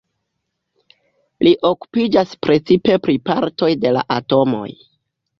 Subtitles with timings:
[1.47, 4.65] Li okupiĝas precipe pri partoj de la atomoj.